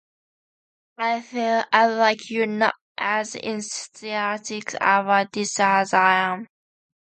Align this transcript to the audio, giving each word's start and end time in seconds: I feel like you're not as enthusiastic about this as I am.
I 0.97 1.21
feel 1.21 1.63
like 1.71 2.31
you're 2.31 2.47
not 2.47 2.73
as 2.97 3.35
enthusiastic 3.35 4.73
about 4.73 5.31
this 5.33 5.59
as 5.59 5.93
I 5.93 6.15
am. 6.33 6.47